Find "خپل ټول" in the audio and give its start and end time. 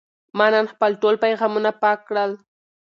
0.73-1.15